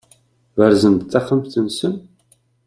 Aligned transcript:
Berzen-d 0.57 1.01
taxxamt-nsen? 1.11 1.93